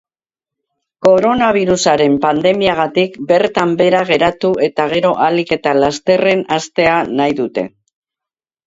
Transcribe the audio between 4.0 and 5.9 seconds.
geratu eta gero ahalik eta